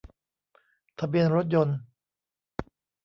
[0.99, 1.77] ทะเบียนรถยนต์